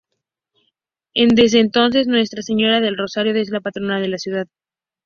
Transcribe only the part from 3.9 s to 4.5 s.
de la Ciudad.